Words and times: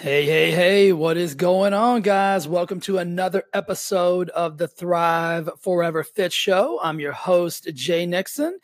Hey, 0.00 0.24
hey, 0.24 0.50
hey, 0.50 0.92
what 0.94 1.18
is 1.18 1.34
going 1.34 1.74
on, 1.74 2.00
guys? 2.00 2.48
Welcome 2.48 2.80
to 2.80 2.96
another 2.96 3.44
episode 3.52 4.30
of 4.30 4.56
the 4.56 4.66
Thrive 4.66 5.50
Forever 5.58 6.04
Fit 6.04 6.32
Show. 6.32 6.80
I'm 6.82 7.00
your 7.00 7.12
host, 7.12 7.68
Jay 7.74 8.06
Nixon. 8.06 8.58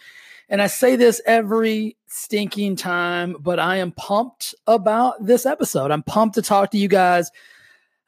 And 0.48 0.62
I 0.62 0.66
say 0.66 0.96
this 0.96 1.20
every 1.26 1.98
stinking 2.06 2.76
time, 2.76 3.36
but 3.38 3.60
I 3.60 3.76
am 3.76 3.92
pumped 3.92 4.54
about 4.66 5.26
this 5.26 5.44
episode. 5.44 5.90
I'm 5.90 6.02
pumped 6.02 6.36
to 6.36 6.42
talk 6.42 6.70
to 6.70 6.78
you 6.78 6.88
guys. 6.88 7.30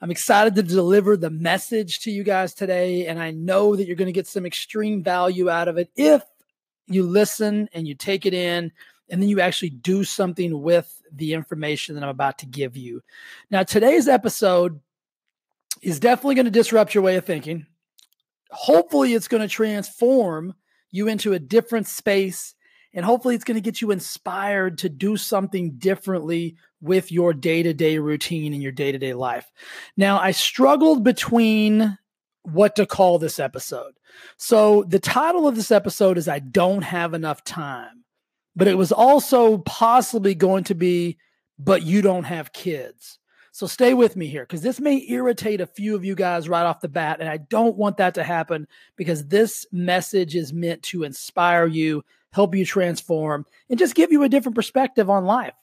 I'm 0.01 0.11
excited 0.11 0.55
to 0.55 0.63
deliver 0.63 1.15
the 1.15 1.29
message 1.29 2.01
to 2.05 2.11
you 2.11 2.25
guys 2.25 2.55
today. 2.55 3.09
And 3.09 3.21
I 3.21 3.33
know 3.33 3.77
that 3.77 3.87
you're 3.87 3.97
going 3.97 4.07
to 4.07 4.13
get 4.13 4.27
some 4.27 4.47
extreme 4.47 5.03
value 5.03 5.51
out 5.51 5.69
of 5.69 5.77
it 5.77 5.91
if 5.97 6.23
you 6.87 7.03
listen 7.03 7.69
and 7.75 7.87
you 7.87 7.95
take 7.95 8.25
it 8.25 8.33
in 8.33 8.73
and 9.11 9.23
then 9.23 9.29
you 9.29 9.41
actually 9.41 9.71
do 9.71 10.05
something 10.05 10.63
with 10.63 11.03
the 11.13 11.33
information 11.33 11.95
that 11.95 12.05
I'm 12.05 12.11
about 12.11 12.39
to 12.39 12.47
give 12.47 12.77
you. 12.77 13.03
Now, 13.51 13.63
today's 13.63 14.09
episode 14.09 14.81
is 15.83 16.01
definitely 16.01 16.35
going 16.35 16.47
to 16.47 16.51
disrupt 16.51 16.95
your 16.95 17.05
way 17.05 17.17
of 17.17 17.25
thinking. 17.25 17.67
Hopefully, 18.51 19.15
it's 19.15 19.29
going 19.29 19.43
to 19.43 19.49
transform 19.49 20.55
you 20.91 21.09
into 21.09 21.33
a 21.33 21.39
different 21.39 21.87
space. 21.87 22.55
And 22.95 23.05
hopefully, 23.05 23.35
it's 23.35 23.45
going 23.45 23.57
to 23.57 23.63
get 23.63 23.81
you 23.81 23.91
inspired 23.91 24.79
to 24.79 24.89
do 24.89 25.17
something 25.17 25.73
differently 25.73 26.57
with 26.81 27.13
your 27.13 27.35
day 27.35 27.63
to 27.63 27.75
day 27.75 27.99
routine 27.99 28.53
and 28.53 28.63
your 28.63 28.73
day 28.73 28.93
to 28.93 28.99
day 28.99 29.15
life. 29.15 29.51
Now, 29.97 30.19
I 30.19 30.31
struggled 30.31 31.05
between 31.05 31.99
what 32.43 32.77
to 32.77 32.87
call 32.87 33.19
this 33.19 33.39
episode. 33.39 33.93
So, 34.37 34.85
the 34.85 34.99
title 34.99 35.47
of 35.47 35.55
this 35.55 35.71
episode 35.71 36.19
is 36.19 36.29
I 36.29 36.39
Don't 36.39 36.83
Have 36.83 37.15
Enough 37.15 37.45
Time 37.45 38.05
but 38.59 38.67
it 38.67 38.77
was 38.77 38.91
also 38.91 39.59
possibly 39.59 40.35
going 40.35 40.65
to 40.65 40.75
be, 40.75 41.17
but 41.61 41.85
you 41.85 42.03
don't 42.03 42.25
have 42.25 42.53
kids. 42.53 43.21
So 43.53 43.69
stay 43.69 43.95
with 43.95 44.17
me 44.17 44.27
here 44.27 44.43
because 44.43 44.63
this 44.63 44.81
may 44.81 45.07
irritate 45.09 45.61
a 45.61 45.67
few 45.67 45.95
of 45.95 46.05
you 46.05 46.17
guys 46.17 46.49
right 46.49 46.67
off 46.67 46.81
the 46.81 46.89
bat. 46.89 47.19
And 47.21 47.29
I 47.29 47.37
don't 47.37 47.77
want 47.77 47.99
that 47.99 48.15
to 48.15 48.25
happen 48.25 48.67
because 48.97 49.29
this 49.29 49.65
message 49.71 50.35
is 50.35 50.53
meant 50.53 50.83
to 50.85 51.05
inspire 51.05 51.67
you, 51.67 52.05
help 52.33 52.53
you 52.57 52.65
transform, 52.65 53.47
and 53.71 53.79
just 53.79 53.95
give 53.95 54.11
you 54.11 54.25
a 54.25 54.29
different 54.29 54.57
perspective 54.57 55.09
on 55.09 55.25
life. 55.25 55.55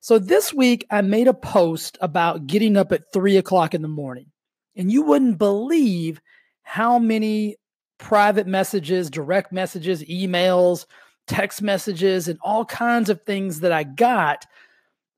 So 0.00 0.18
this 0.18 0.52
week, 0.52 0.86
I 0.90 1.02
made 1.02 1.28
a 1.28 1.34
post 1.34 1.98
about 2.00 2.48
getting 2.48 2.76
up 2.76 2.90
at 2.90 3.12
three 3.12 3.36
o'clock 3.36 3.74
in 3.74 3.82
the 3.82 3.88
morning. 3.88 4.26
And 4.74 4.90
you 4.90 5.02
wouldn't 5.02 5.38
believe 5.38 6.20
how 6.64 6.98
many 6.98 7.58
private 7.98 8.48
messages, 8.48 9.08
direct 9.08 9.52
messages, 9.52 10.02
emails, 10.02 10.86
text 11.26 11.62
messages 11.62 12.28
and 12.28 12.38
all 12.42 12.64
kinds 12.64 13.08
of 13.08 13.22
things 13.22 13.60
that 13.60 13.72
I 13.72 13.84
got 13.84 14.46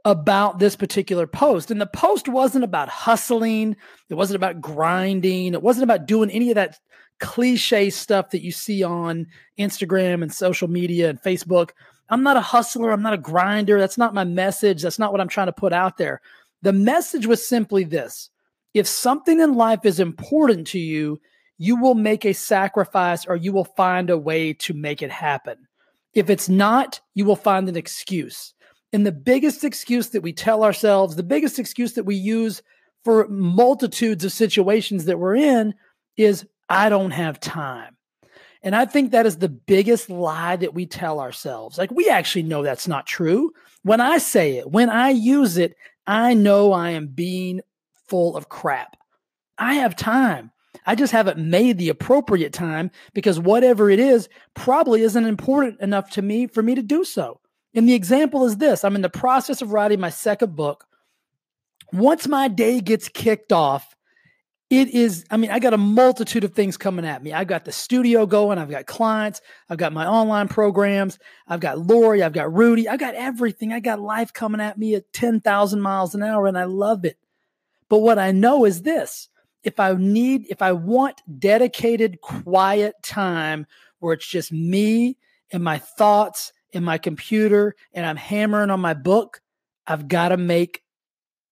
about 0.04 0.60
this 0.60 0.76
particular 0.76 1.26
post. 1.26 1.70
And 1.70 1.80
the 1.80 1.86
post 1.86 2.28
wasn't 2.28 2.64
about 2.64 2.88
hustling, 2.88 3.76
it 4.08 4.14
wasn't 4.14 4.36
about 4.36 4.60
grinding, 4.60 5.52
it 5.52 5.62
wasn't 5.62 5.84
about 5.84 6.06
doing 6.06 6.30
any 6.30 6.50
of 6.50 6.54
that 6.54 6.78
cliche 7.18 7.90
stuff 7.90 8.30
that 8.30 8.42
you 8.42 8.52
see 8.52 8.82
on 8.82 9.26
Instagram 9.58 10.22
and 10.22 10.32
social 10.32 10.68
media 10.68 11.10
and 11.10 11.20
Facebook. 11.20 11.70
I'm 12.08 12.22
not 12.22 12.36
a 12.36 12.42
hustler, 12.42 12.92
I'm 12.92 13.02
not 13.02 13.14
a 13.14 13.18
grinder. 13.18 13.80
That's 13.80 13.98
not 13.98 14.14
my 14.14 14.24
message. 14.24 14.82
That's 14.82 14.98
not 14.98 15.10
what 15.10 15.20
I'm 15.20 15.28
trying 15.28 15.48
to 15.48 15.52
put 15.52 15.72
out 15.72 15.96
there. 15.96 16.20
The 16.62 16.72
message 16.72 17.26
was 17.26 17.46
simply 17.46 17.84
this 17.84 18.30
if 18.74 18.86
something 18.86 19.40
in 19.40 19.54
life 19.54 19.84
is 19.84 19.98
important 19.98 20.66
to 20.68 20.78
you, 20.78 21.18
you 21.58 21.76
will 21.76 21.94
make 21.94 22.24
a 22.24 22.34
sacrifice 22.34 23.24
or 23.26 23.34
you 23.34 23.52
will 23.52 23.64
find 23.64 24.10
a 24.10 24.18
way 24.18 24.52
to 24.52 24.74
make 24.74 25.02
it 25.02 25.10
happen. 25.10 25.66
If 26.16 26.30
it's 26.30 26.48
not, 26.48 27.00
you 27.14 27.26
will 27.26 27.36
find 27.36 27.68
an 27.68 27.76
excuse. 27.76 28.54
And 28.92 29.04
the 29.04 29.12
biggest 29.12 29.64
excuse 29.64 30.08
that 30.10 30.22
we 30.22 30.32
tell 30.32 30.64
ourselves, 30.64 31.14
the 31.14 31.22
biggest 31.22 31.58
excuse 31.58 31.92
that 31.92 32.04
we 32.04 32.16
use 32.16 32.62
for 33.04 33.28
multitudes 33.28 34.24
of 34.24 34.32
situations 34.32 35.04
that 35.04 35.18
we're 35.18 35.36
in 35.36 35.74
is, 36.16 36.46
I 36.70 36.88
don't 36.88 37.10
have 37.10 37.38
time. 37.38 37.98
And 38.62 38.74
I 38.74 38.86
think 38.86 39.10
that 39.10 39.26
is 39.26 39.36
the 39.36 39.50
biggest 39.50 40.08
lie 40.08 40.56
that 40.56 40.72
we 40.72 40.86
tell 40.86 41.20
ourselves. 41.20 41.76
Like, 41.76 41.90
we 41.90 42.08
actually 42.08 42.44
know 42.44 42.62
that's 42.62 42.88
not 42.88 43.06
true. 43.06 43.52
When 43.82 44.00
I 44.00 44.16
say 44.16 44.56
it, 44.56 44.70
when 44.70 44.88
I 44.88 45.10
use 45.10 45.58
it, 45.58 45.76
I 46.06 46.32
know 46.32 46.72
I 46.72 46.92
am 46.92 47.08
being 47.08 47.60
full 48.08 48.38
of 48.38 48.48
crap. 48.48 48.96
I 49.58 49.74
have 49.74 49.94
time. 49.94 50.50
I 50.86 50.94
just 50.94 51.12
haven't 51.12 51.38
made 51.38 51.78
the 51.78 51.88
appropriate 51.88 52.52
time 52.52 52.90
because 53.12 53.40
whatever 53.40 53.90
it 53.90 53.98
is 53.98 54.28
probably 54.54 55.02
isn't 55.02 55.26
important 55.26 55.80
enough 55.80 56.10
to 56.10 56.22
me 56.22 56.46
for 56.46 56.62
me 56.62 56.76
to 56.76 56.82
do 56.82 57.04
so. 57.04 57.40
And 57.74 57.88
the 57.88 57.94
example 57.94 58.46
is 58.46 58.56
this 58.56 58.84
I'm 58.84 58.94
in 58.94 59.02
the 59.02 59.10
process 59.10 59.60
of 59.60 59.72
writing 59.72 60.00
my 60.00 60.10
second 60.10 60.54
book. 60.54 60.86
Once 61.92 62.26
my 62.26 62.48
day 62.48 62.80
gets 62.80 63.08
kicked 63.08 63.52
off, 63.52 63.94
it 64.68 64.88
is, 64.88 65.24
I 65.30 65.36
mean, 65.36 65.52
I 65.52 65.60
got 65.60 65.74
a 65.74 65.78
multitude 65.78 66.42
of 66.42 66.52
things 66.52 66.76
coming 66.76 67.04
at 67.04 67.22
me. 67.22 67.32
I've 67.32 67.46
got 67.46 67.64
the 67.64 67.70
studio 67.70 68.26
going, 68.26 68.58
I've 68.58 68.70
got 68.70 68.86
clients, 68.86 69.40
I've 69.70 69.78
got 69.78 69.92
my 69.92 70.06
online 70.06 70.48
programs, 70.48 71.20
I've 71.46 71.60
got 71.60 71.78
Lori, 71.78 72.22
I've 72.22 72.32
got 72.32 72.52
Rudy, 72.52 72.88
I've 72.88 72.98
got 72.98 73.14
everything. 73.14 73.72
I 73.72 73.78
got 73.78 74.00
life 74.00 74.32
coming 74.32 74.60
at 74.60 74.76
me 74.76 74.96
at 74.96 75.12
10,000 75.12 75.80
miles 75.80 76.16
an 76.16 76.24
hour, 76.24 76.48
and 76.48 76.58
I 76.58 76.64
love 76.64 77.04
it. 77.04 77.16
But 77.88 77.98
what 77.98 78.18
I 78.18 78.32
know 78.32 78.64
is 78.64 78.82
this 78.82 79.28
if 79.66 79.80
I 79.80 79.92
need, 79.94 80.46
if 80.48 80.62
I 80.62 80.70
want 80.70 81.20
dedicated, 81.40 82.20
quiet 82.20 82.94
time 83.02 83.66
where 83.98 84.14
it's 84.14 84.26
just 84.26 84.52
me 84.52 85.18
and 85.50 85.62
my 85.62 85.78
thoughts 85.78 86.52
and 86.72 86.84
my 86.84 86.98
computer 86.98 87.74
and 87.92 88.06
I'm 88.06 88.16
hammering 88.16 88.70
on 88.70 88.78
my 88.78 88.94
book, 88.94 89.40
I've 89.84 90.06
got 90.06 90.28
to 90.28 90.36
make 90.36 90.84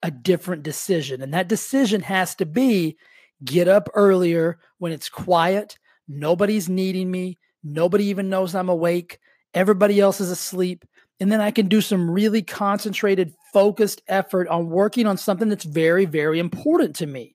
a 0.01 0.13
different 0.13 0.63
decision. 0.63 1.23
And 1.23 1.35
that 1.35 1.49
decision 1.49 2.03
has 2.03 2.37
to 2.37 2.47
be 2.47 2.97
get 3.45 3.67
up 3.67 3.89
earlier 3.95 4.61
when 4.79 4.93
it's 4.93 5.09
quiet, 5.09 5.77
nobody's 6.07 6.69
needing 6.69 7.11
me, 7.11 7.39
nobody 7.65 8.05
even 8.05 8.31
knows 8.31 8.55
I'm 8.55 8.69
awake, 8.69 9.19
everybody 9.55 9.99
else 9.99 10.21
is 10.21 10.31
asleep. 10.31 10.85
And 11.19 11.33
then 11.33 11.41
I 11.41 11.51
can 11.51 11.67
do 11.67 11.81
some 11.81 12.09
really 12.09 12.43
concentrated, 12.43 13.35
focused 13.53 14.03
effort 14.07 14.47
on 14.47 14.71
working 14.71 15.09
on 15.09 15.17
something 15.17 15.49
that's 15.49 15.65
very, 15.65 16.05
very 16.05 16.39
important 16.39 16.95
to 16.97 17.07
me. 17.07 17.34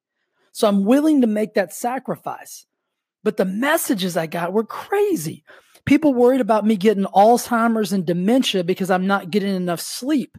So 0.52 0.68
I'm 0.68 0.86
willing 0.86 1.22
to 1.22 1.28
make 1.28 1.54
that 1.54 1.74
sacrifice. 1.74 2.66
But 3.24 3.38
the 3.38 3.46
messages 3.46 4.16
I 4.16 4.28
got 4.28 4.54
were 4.54 4.64
crazy. 4.64 5.44
People 5.86 6.14
worried 6.14 6.42
about 6.42 6.66
me 6.66 6.76
getting 6.76 7.06
Alzheimer's 7.06 7.94
and 7.94 8.06
dementia 8.06 8.64
because 8.64 8.92
I'm 8.92 9.08
not 9.08 9.32
getting 9.32 9.56
enough 9.56 9.82
sleep. 9.82 10.38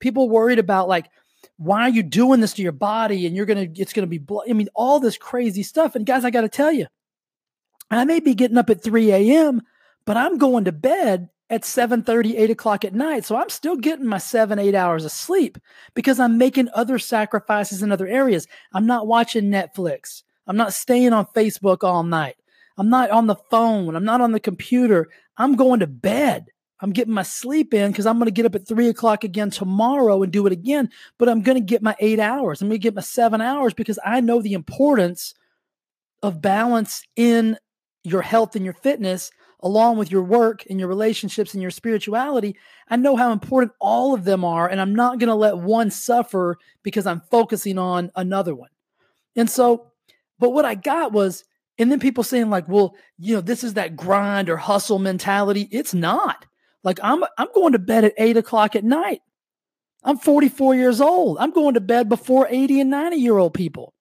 People 0.00 0.28
worried 0.28 0.58
about 0.58 0.88
like, 0.88 1.06
why 1.56 1.82
are 1.82 1.90
you 1.90 2.02
doing 2.02 2.40
this 2.40 2.52
to 2.54 2.62
your 2.62 2.72
body? 2.72 3.26
And 3.26 3.34
you're 3.34 3.46
gonna, 3.46 3.68
it's 3.76 3.92
gonna 3.92 4.06
be, 4.06 4.18
blood. 4.18 4.46
I 4.48 4.52
mean, 4.52 4.68
all 4.74 5.00
this 5.00 5.16
crazy 5.16 5.62
stuff. 5.62 5.94
And 5.94 6.06
guys, 6.06 6.24
I 6.24 6.30
got 6.30 6.42
to 6.42 6.48
tell 6.48 6.72
you, 6.72 6.86
I 7.90 8.04
may 8.04 8.20
be 8.20 8.34
getting 8.34 8.58
up 8.58 8.70
at 8.70 8.82
3 8.82 9.12
a.m., 9.12 9.62
but 10.04 10.16
I'm 10.16 10.38
going 10.38 10.64
to 10.64 10.72
bed 10.72 11.28
at 11.52 11.66
7 11.66 12.02
30, 12.02 12.38
8 12.38 12.50
o'clock 12.50 12.84
at 12.84 12.94
night. 12.94 13.26
So 13.26 13.36
I'm 13.36 13.50
still 13.50 13.76
getting 13.76 14.06
my 14.06 14.16
seven, 14.16 14.58
eight 14.58 14.74
hours 14.74 15.04
of 15.04 15.12
sleep 15.12 15.58
because 15.94 16.18
I'm 16.18 16.38
making 16.38 16.70
other 16.74 16.98
sacrifices 16.98 17.82
in 17.82 17.92
other 17.92 18.06
areas. 18.08 18.48
I'm 18.72 18.86
not 18.86 19.06
watching 19.06 19.50
Netflix. 19.50 20.22
I'm 20.46 20.56
not 20.56 20.72
staying 20.72 21.12
on 21.12 21.26
Facebook 21.26 21.84
all 21.84 22.04
night. 22.04 22.36
I'm 22.78 22.88
not 22.88 23.10
on 23.10 23.26
the 23.26 23.36
phone. 23.50 23.94
I'm 23.94 24.04
not 24.04 24.22
on 24.22 24.32
the 24.32 24.40
computer. 24.40 25.10
I'm 25.36 25.54
going 25.54 25.80
to 25.80 25.86
bed. 25.86 26.46
I'm 26.80 26.90
getting 26.90 27.12
my 27.12 27.22
sleep 27.22 27.74
in 27.74 27.92
because 27.92 28.06
I'm 28.06 28.16
going 28.16 28.26
to 28.26 28.32
get 28.32 28.46
up 28.46 28.54
at 28.54 28.66
three 28.66 28.88
o'clock 28.88 29.22
again 29.22 29.50
tomorrow 29.50 30.22
and 30.22 30.32
do 30.32 30.46
it 30.46 30.52
again. 30.54 30.88
But 31.18 31.28
I'm 31.28 31.42
going 31.42 31.58
to 31.58 31.64
get 31.64 31.82
my 31.82 31.94
eight 32.00 32.18
hours. 32.18 32.62
I'm 32.62 32.68
going 32.68 32.80
to 32.80 32.82
get 32.82 32.94
my 32.94 33.02
seven 33.02 33.42
hours 33.42 33.74
because 33.74 33.98
I 34.04 34.22
know 34.22 34.40
the 34.40 34.54
importance 34.54 35.34
of 36.22 36.40
balance 36.40 37.02
in 37.14 37.58
your 38.04 38.22
health 38.22 38.56
and 38.56 38.64
your 38.64 38.74
fitness 38.74 39.30
along 39.62 39.96
with 39.98 40.10
your 40.10 40.22
work 40.22 40.64
and 40.68 40.78
your 40.78 40.88
relationships 40.88 41.54
and 41.54 41.62
your 41.62 41.70
spirituality, 41.70 42.56
I 42.88 42.96
know 42.96 43.16
how 43.16 43.32
important 43.32 43.72
all 43.80 44.14
of 44.14 44.24
them 44.24 44.44
are. 44.44 44.68
And 44.68 44.80
I'm 44.80 44.94
not 44.94 45.18
going 45.18 45.28
to 45.28 45.34
let 45.34 45.58
one 45.58 45.90
suffer 45.90 46.58
because 46.82 47.06
I'm 47.06 47.22
focusing 47.30 47.78
on 47.78 48.10
another 48.16 48.54
one. 48.54 48.70
And 49.36 49.48
so, 49.48 49.92
but 50.38 50.50
what 50.50 50.64
I 50.64 50.74
got 50.74 51.12
was, 51.12 51.44
and 51.78 51.90
then 51.90 52.00
people 52.00 52.24
saying, 52.24 52.50
like, 52.50 52.68
well, 52.68 52.94
you 53.18 53.34
know, 53.34 53.40
this 53.40 53.64
is 53.64 53.74
that 53.74 53.96
grind 53.96 54.50
or 54.50 54.56
hustle 54.56 54.98
mentality. 54.98 55.68
It's 55.70 55.94
not. 55.94 56.44
Like 56.84 56.98
I'm 57.02 57.24
I'm 57.38 57.48
going 57.54 57.72
to 57.72 57.78
bed 57.78 58.04
at 58.04 58.14
eight 58.18 58.36
o'clock 58.36 58.74
at 58.76 58.84
night. 58.84 59.20
I'm 60.04 60.18
44 60.18 60.74
years 60.74 61.00
old. 61.00 61.38
I'm 61.38 61.52
going 61.52 61.74
to 61.74 61.80
bed 61.80 62.08
before 62.08 62.48
80 62.50 62.80
and 62.80 62.90
90 62.90 63.16
year 63.16 63.38
old 63.38 63.54
people. 63.54 63.94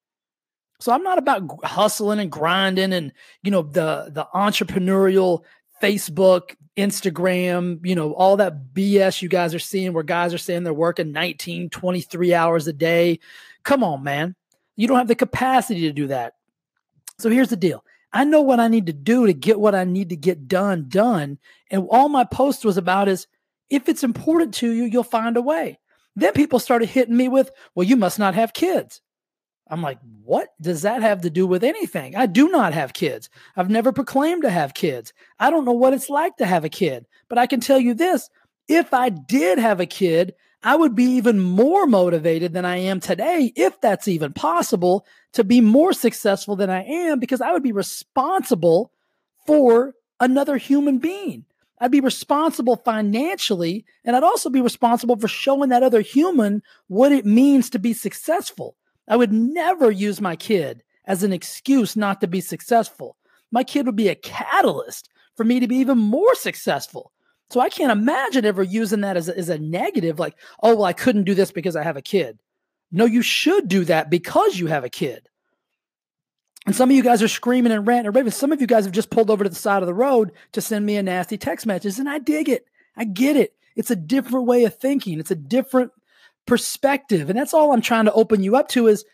So 0.81 0.91
I'm 0.91 1.03
not 1.03 1.17
about 1.17 1.63
hustling 1.63 2.19
and 2.19 2.31
grinding 2.31 2.91
and 2.91 3.13
you 3.43 3.51
know 3.51 3.61
the 3.61 4.09
the 4.11 4.27
entrepreneurial 4.33 5.43
Facebook, 5.81 6.55
Instagram, 6.77 7.85
you 7.85 7.95
know, 7.95 8.13
all 8.13 8.37
that 8.37 8.73
BS 8.73 9.21
you 9.21 9.29
guys 9.29 9.53
are 9.53 9.59
seeing 9.59 9.93
where 9.93 10.03
guys 10.03 10.33
are 10.33 10.37
saying 10.37 10.63
they're 10.63 10.73
working 10.73 11.11
19, 11.11 11.69
23 11.69 12.33
hours 12.33 12.67
a 12.67 12.73
day. 12.73 13.19
Come 13.63 13.83
on, 13.83 14.03
man. 14.03 14.35
You 14.75 14.87
don't 14.87 14.97
have 14.97 15.07
the 15.07 15.15
capacity 15.15 15.81
to 15.81 15.93
do 15.93 16.07
that. 16.07 16.35
So 17.19 17.29
here's 17.29 17.49
the 17.49 17.57
deal. 17.57 17.83
I 18.13 18.23
know 18.23 18.41
what 18.41 18.59
I 18.59 18.67
need 18.67 18.87
to 18.87 18.93
do 18.93 19.25
to 19.25 19.33
get 19.33 19.59
what 19.59 19.75
I 19.75 19.83
need 19.83 20.09
to 20.09 20.15
get 20.15 20.47
done 20.47 20.85
done. 20.87 21.39
And 21.69 21.87
all 21.89 22.09
my 22.09 22.23
post 22.23 22.65
was 22.65 22.77
about 22.77 23.07
is 23.07 23.27
if 23.69 23.87
it's 23.87 24.03
important 24.03 24.53
to 24.55 24.71
you, 24.71 24.83
you'll 24.83 25.03
find 25.03 25.37
a 25.37 25.41
way. 25.41 25.79
Then 26.15 26.33
people 26.33 26.59
started 26.59 26.89
hitting 26.89 27.15
me 27.15 27.27
with, 27.27 27.51
well, 27.73 27.87
you 27.87 27.95
must 27.95 28.19
not 28.19 28.35
have 28.35 28.53
kids. 28.53 29.01
I'm 29.71 29.81
like, 29.81 29.99
what 30.25 30.49
does 30.59 30.81
that 30.81 31.01
have 31.01 31.21
to 31.21 31.29
do 31.29 31.47
with 31.47 31.63
anything? 31.63 32.15
I 32.17 32.25
do 32.25 32.49
not 32.49 32.73
have 32.73 32.93
kids. 32.93 33.29
I've 33.55 33.69
never 33.69 33.93
proclaimed 33.93 34.43
to 34.43 34.49
have 34.49 34.73
kids. 34.73 35.13
I 35.39 35.49
don't 35.49 35.63
know 35.63 35.71
what 35.71 35.93
it's 35.93 36.09
like 36.09 36.35
to 36.37 36.45
have 36.45 36.65
a 36.65 36.69
kid. 36.69 37.05
But 37.29 37.37
I 37.37 37.47
can 37.47 37.61
tell 37.61 37.79
you 37.79 37.93
this 37.93 38.29
if 38.67 38.93
I 38.93 39.07
did 39.07 39.59
have 39.59 39.79
a 39.79 39.85
kid, 39.85 40.35
I 40.61 40.75
would 40.75 40.93
be 40.93 41.05
even 41.05 41.39
more 41.39 41.87
motivated 41.87 42.53
than 42.53 42.65
I 42.65 42.77
am 42.77 42.99
today, 42.99 43.53
if 43.55 43.79
that's 43.79 44.09
even 44.09 44.33
possible, 44.33 45.05
to 45.33 45.43
be 45.45 45.61
more 45.61 45.93
successful 45.93 46.57
than 46.57 46.69
I 46.69 46.83
am 46.83 47.19
because 47.19 47.41
I 47.41 47.51
would 47.51 47.63
be 47.63 47.71
responsible 47.71 48.91
for 49.47 49.95
another 50.19 50.57
human 50.57 50.99
being. 50.99 51.45
I'd 51.79 51.91
be 51.91 52.01
responsible 52.01 52.75
financially, 52.75 53.85
and 54.03 54.15
I'd 54.15 54.23
also 54.23 54.51
be 54.51 54.61
responsible 54.61 55.15
for 55.15 55.27
showing 55.27 55.69
that 55.69 55.81
other 55.81 56.01
human 56.01 56.61
what 56.87 57.11
it 57.11 57.25
means 57.25 57.71
to 57.71 57.79
be 57.79 57.93
successful. 57.93 58.75
I 59.07 59.17
would 59.17 59.33
never 59.33 59.91
use 59.91 60.21
my 60.21 60.35
kid 60.35 60.83
as 61.05 61.23
an 61.23 61.33
excuse 61.33 61.95
not 61.95 62.21
to 62.21 62.27
be 62.27 62.41
successful. 62.41 63.17
My 63.51 63.63
kid 63.63 63.85
would 63.85 63.95
be 63.95 64.09
a 64.09 64.15
catalyst 64.15 65.09
for 65.35 65.43
me 65.43 65.59
to 65.59 65.67
be 65.67 65.77
even 65.77 65.97
more 65.97 66.35
successful. 66.35 67.11
So 67.49 67.59
I 67.59 67.69
can't 67.69 67.91
imagine 67.91 68.45
ever 68.45 68.63
using 68.63 69.01
that 69.01 69.17
as 69.17 69.27
a, 69.27 69.37
as 69.37 69.49
a 69.49 69.59
negative, 69.59 70.19
like, 70.19 70.35
oh, 70.63 70.75
well, 70.75 70.85
I 70.85 70.93
couldn't 70.93 71.25
do 71.25 71.35
this 71.35 71.51
because 71.51 71.75
I 71.75 71.83
have 71.83 71.97
a 71.97 72.01
kid. 72.01 72.39
No, 72.91 73.05
you 73.05 73.21
should 73.21 73.67
do 73.67 73.83
that 73.85 74.09
because 74.09 74.57
you 74.57 74.67
have 74.67 74.85
a 74.85 74.89
kid. 74.89 75.27
And 76.65 76.75
some 76.75 76.89
of 76.89 76.95
you 76.95 77.03
guys 77.03 77.23
are 77.23 77.27
screaming 77.27 77.71
and 77.71 77.87
ranting 77.87 78.07
and 78.07 78.15
raving. 78.15 78.31
Some 78.31 78.51
of 78.51 78.61
you 78.61 78.67
guys 78.67 78.85
have 78.85 78.93
just 78.93 79.09
pulled 79.09 79.31
over 79.31 79.43
to 79.43 79.49
the 79.49 79.55
side 79.55 79.81
of 79.81 79.87
the 79.87 79.93
road 79.93 80.31
to 80.51 80.61
send 80.61 80.85
me 80.85 80.95
a 80.95 81.03
nasty 81.03 81.37
text 81.37 81.65
message. 81.65 81.97
And 81.97 82.07
I 82.07 82.19
dig 82.19 82.47
it. 82.47 82.65
I 82.95 83.05
get 83.05 83.35
it. 83.35 83.53
It's 83.75 83.91
a 83.91 83.95
different 83.95 84.45
way 84.45 84.65
of 84.65 84.77
thinking. 84.77 85.19
It's 85.19 85.31
a 85.31 85.35
different 85.35 85.91
perspective. 86.45 87.29
And 87.29 87.37
that's 87.37 87.53
all 87.53 87.73
I'm 87.73 87.81
trying 87.81 88.05
to 88.05 88.13
open 88.13 88.43
you 88.43 88.55
up 88.55 88.67
to 88.69 88.87
is 88.87 89.05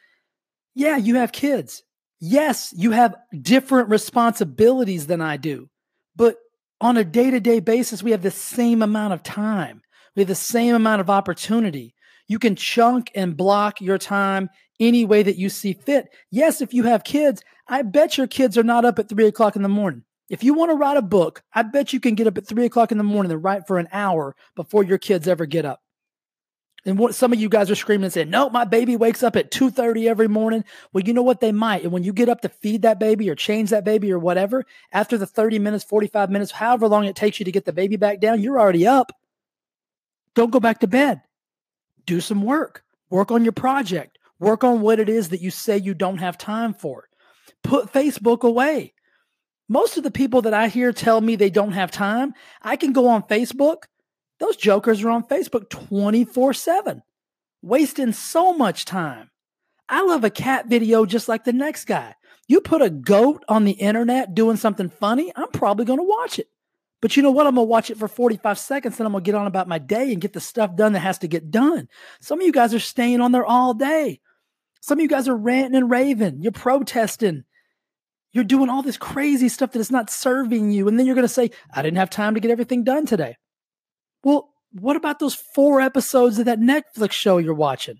yeah, 0.75 0.97
you 0.97 1.15
have 1.15 1.31
kids. 1.31 1.83
Yes, 2.19 2.73
you 2.75 2.91
have 2.91 3.15
different 3.41 3.89
responsibilities 3.89 5.07
than 5.07 5.21
I 5.21 5.37
do. 5.37 5.69
But 6.15 6.37
on 6.79 6.97
a 6.97 7.03
day 7.03 7.31
to 7.31 7.39
day 7.39 7.59
basis, 7.59 8.03
we 8.03 8.11
have 8.11 8.21
the 8.21 8.31
same 8.31 8.81
amount 8.81 9.13
of 9.13 9.23
time. 9.23 9.81
We 10.15 10.21
have 10.21 10.27
the 10.27 10.35
same 10.35 10.75
amount 10.75 11.01
of 11.01 11.09
opportunity. 11.09 11.95
You 12.27 12.39
can 12.39 12.55
chunk 12.55 13.11
and 13.15 13.37
block 13.37 13.81
your 13.81 13.97
time 13.97 14.49
any 14.79 15.05
way 15.05 15.23
that 15.23 15.37
you 15.37 15.49
see 15.49 15.73
fit. 15.73 16.09
Yes, 16.29 16.61
if 16.61 16.73
you 16.73 16.83
have 16.83 17.03
kids, 17.03 17.41
I 17.67 17.81
bet 17.81 18.17
your 18.17 18.27
kids 18.27 18.57
are 18.57 18.63
not 18.63 18.85
up 18.85 18.99
at 18.99 19.09
three 19.09 19.27
o'clock 19.27 19.55
in 19.55 19.63
the 19.63 19.69
morning. 19.69 20.03
If 20.29 20.43
you 20.43 20.53
want 20.53 20.71
to 20.71 20.75
write 20.75 20.97
a 20.97 21.01
book, 21.01 21.41
I 21.53 21.63
bet 21.63 21.93
you 21.93 21.99
can 21.99 22.15
get 22.15 22.27
up 22.27 22.37
at 22.37 22.45
three 22.45 22.65
o'clock 22.65 22.91
in 22.91 22.97
the 22.97 23.03
morning 23.03 23.31
and 23.31 23.43
write 23.43 23.65
for 23.65 23.79
an 23.79 23.87
hour 23.91 24.35
before 24.55 24.83
your 24.83 24.97
kids 24.97 25.27
ever 25.27 25.45
get 25.45 25.65
up. 25.65 25.81
And 26.87 26.97
what 26.97 27.13
some 27.15 27.33
of 27.33 27.39
you 27.39 27.49
guys 27.49 27.69
are 27.69 27.75
screaming 27.75 28.05
and 28.05 28.13
saying, 28.13 28.29
"No, 28.29 28.49
my 28.49 28.63
baby 28.63 28.95
wakes 28.95 29.21
up 29.21 29.35
at 29.35 29.51
2:30 29.51 30.07
every 30.07 30.29
morning." 30.29 30.63
Well, 30.93 31.03
you 31.03 31.13
know 31.13 31.21
what 31.21 31.41
they 31.41 31.51
might. 31.51 31.83
And 31.83 31.91
when 31.91 32.05
you 32.05 32.13
get 32.13 32.29
up 32.29 32.39
to 32.41 32.49
feed 32.49 32.83
that 32.83 32.97
baby 32.97 33.29
or 33.29 33.35
change 33.35 33.71
that 33.71 33.83
baby 33.83 34.11
or 34.11 34.17
whatever, 34.17 34.63
after 34.93 35.17
the 35.17 35.25
30 35.25 35.59
minutes, 35.59 35.83
45 35.83 36.29
minutes, 36.31 36.51
however 36.51 36.87
long 36.87 37.03
it 37.03 37.17
takes 37.17 37.39
you 37.39 37.43
to 37.43 37.51
get 37.51 37.65
the 37.65 37.73
baby 37.73 37.97
back 37.97 38.21
down, 38.21 38.41
you're 38.41 38.59
already 38.59 38.87
up. 38.87 39.11
Don't 40.33 40.51
go 40.51 40.61
back 40.61 40.79
to 40.79 40.87
bed. 40.87 41.21
Do 42.05 42.21
some 42.21 42.41
work. 42.41 42.85
Work 43.09 43.31
on 43.31 43.43
your 43.43 43.51
project. 43.51 44.17
Work 44.39 44.63
on 44.63 44.79
what 44.79 44.99
it 44.99 45.09
is 45.09 45.29
that 45.29 45.41
you 45.41 45.51
say 45.51 45.77
you 45.77 45.93
don't 45.93 46.19
have 46.19 46.37
time 46.37 46.73
for. 46.73 47.09
Put 47.63 47.91
Facebook 47.91 48.43
away. 48.43 48.93
Most 49.67 49.97
of 49.97 50.03
the 50.03 50.11
people 50.11 50.43
that 50.43 50.53
I 50.53 50.69
hear 50.69 50.93
tell 50.93 51.19
me 51.19 51.35
they 51.35 51.49
don't 51.49 51.73
have 51.73 51.91
time, 51.91 52.33
I 52.61 52.77
can 52.77 52.93
go 52.93 53.07
on 53.07 53.23
Facebook. 53.23 53.83
Those 54.39 54.55
jokers 54.55 55.03
are 55.03 55.09
on 55.09 55.23
Facebook 55.23 55.69
24 55.69 56.53
7, 56.53 57.01
wasting 57.61 58.13
so 58.13 58.53
much 58.53 58.85
time. 58.85 59.29
I 59.89 60.03
love 60.03 60.23
a 60.23 60.29
cat 60.29 60.67
video 60.67 61.05
just 61.05 61.27
like 61.27 61.43
the 61.43 61.53
next 61.53 61.85
guy. 61.85 62.15
You 62.47 62.61
put 62.61 62.81
a 62.81 62.89
goat 62.89 63.43
on 63.47 63.63
the 63.63 63.71
internet 63.71 64.35
doing 64.35 64.57
something 64.57 64.89
funny, 64.89 65.31
I'm 65.35 65.49
probably 65.49 65.85
going 65.85 65.99
to 65.99 66.03
watch 66.03 66.39
it. 66.39 66.47
But 67.01 67.15
you 67.15 67.23
know 67.23 67.31
what? 67.31 67.45
I'm 67.45 67.55
going 67.55 67.67
to 67.67 67.69
watch 67.69 67.91
it 67.91 67.97
for 67.97 68.07
45 68.07 68.57
seconds 68.57 68.97
then 68.97 69.05
I'm 69.05 69.13
going 69.13 69.23
to 69.23 69.31
get 69.31 69.37
on 69.37 69.47
about 69.47 69.67
my 69.67 69.77
day 69.77 70.11
and 70.11 70.21
get 70.21 70.33
the 70.33 70.39
stuff 70.39 70.75
done 70.75 70.93
that 70.93 70.99
has 70.99 71.19
to 71.19 71.27
get 71.27 71.51
done. 71.51 71.87
Some 72.21 72.39
of 72.39 72.45
you 72.45 72.51
guys 72.51 72.73
are 72.73 72.79
staying 72.79 73.21
on 73.21 73.31
there 73.31 73.45
all 73.45 73.73
day. 73.73 74.19
Some 74.81 74.99
of 74.99 75.03
you 75.03 75.09
guys 75.09 75.27
are 75.27 75.35
ranting 75.35 75.75
and 75.75 75.91
raving. 75.91 76.41
You're 76.41 76.51
protesting. 76.51 77.43
You're 78.31 78.43
doing 78.43 78.69
all 78.69 78.81
this 78.81 78.97
crazy 78.97 79.49
stuff 79.49 79.71
that 79.71 79.79
is 79.79 79.91
not 79.91 80.09
serving 80.09 80.71
you. 80.71 80.87
And 80.87 80.97
then 80.97 81.05
you're 81.05 81.15
going 81.15 81.27
to 81.27 81.33
say, 81.33 81.51
I 81.71 81.81
didn't 81.81 81.97
have 81.97 82.09
time 82.09 82.33
to 82.33 82.39
get 82.39 82.51
everything 82.51 82.83
done 82.83 83.05
today. 83.05 83.37
Well, 84.23 84.49
what 84.71 84.95
about 84.95 85.19
those 85.19 85.35
four 85.35 85.81
episodes 85.81 86.39
of 86.39 86.45
that 86.45 86.59
Netflix 86.59 87.11
show 87.11 87.37
you're 87.37 87.53
watching? 87.53 87.99